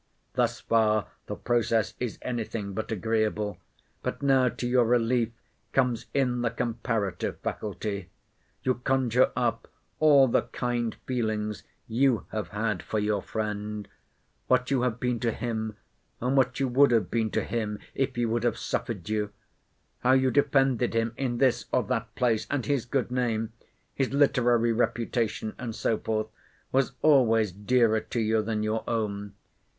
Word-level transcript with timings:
Thus 0.33 0.61
far 0.61 1.09
the 1.27 1.35
process 1.35 1.93
is 1.99 2.17
any 2.23 2.43
thing 2.43 2.73
but 2.73 2.91
agreeable. 2.91 3.59
But 4.01 4.23
now 4.23 4.49
to 4.49 4.65
your 4.67 4.83
relief 4.85 5.29
comes 5.73 6.07
in 6.11 6.41
the 6.41 6.49
comparative 6.49 7.37
faculty. 7.41 8.09
You 8.63 8.81
conjure 8.83 9.31
up 9.35 9.67
all 9.99 10.27
the 10.27 10.41
kind 10.41 10.95
feelings 11.05 11.61
you 11.87 12.25
have 12.31 12.47
had 12.47 12.81
for 12.81 12.97
your 12.97 13.21
friend; 13.21 13.87
what 14.47 14.71
you 14.71 14.81
have 14.81 14.99
been 14.99 15.19
to 15.19 15.31
him, 15.31 15.77
and 16.19 16.35
what 16.35 16.59
you 16.59 16.67
would 16.67 16.89
have 16.89 17.11
been 17.11 17.29
to 17.29 17.43
him, 17.43 17.77
if 17.93 18.15
he 18.15 18.25
would 18.25 18.41
have 18.43 18.57
suffered 18.57 19.07
you; 19.07 19.31
how 19.99 20.13
you 20.13 20.31
defended 20.31 20.95
him 20.95 21.13
in 21.15 21.37
this 21.37 21.65
or 21.71 21.83
that 21.83 22.15
place; 22.15 22.47
and 22.49 22.65
his 22.65 22.85
good 22.85 23.11
name—his 23.11 24.11
literary 24.11 24.73
reputation, 24.73 25.53
and 25.59 25.75
so 25.75 25.99
forth, 25.99 26.25
was 26.71 26.93
always 27.03 27.51
dearer 27.51 27.99
to 27.99 28.19
you 28.19 28.41
than 28.41 28.63
your 28.63 28.83
own! 28.87 29.35